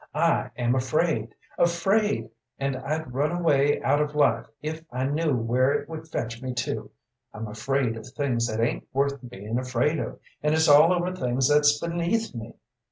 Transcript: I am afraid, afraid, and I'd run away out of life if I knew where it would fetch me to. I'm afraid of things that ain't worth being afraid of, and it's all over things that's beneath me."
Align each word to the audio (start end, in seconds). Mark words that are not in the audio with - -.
I 0.15 0.49
am 0.57 0.73
afraid, 0.73 1.35
afraid, 1.59 2.31
and 2.57 2.75
I'd 2.75 3.13
run 3.13 3.31
away 3.31 3.79
out 3.83 4.01
of 4.01 4.15
life 4.15 4.47
if 4.59 4.83
I 4.91 5.03
knew 5.05 5.35
where 5.35 5.73
it 5.73 5.87
would 5.87 6.07
fetch 6.07 6.41
me 6.41 6.55
to. 6.55 6.89
I'm 7.35 7.45
afraid 7.47 7.95
of 7.95 8.07
things 8.07 8.47
that 8.47 8.59
ain't 8.63 8.87
worth 8.93 9.19
being 9.29 9.59
afraid 9.59 9.99
of, 9.99 10.19
and 10.41 10.55
it's 10.55 10.67
all 10.67 10.91
over 10.91 11.15
things 11.15 11.47
that's 11.49 11.79
beneath 11.79 12.33
me." 12.33 12.55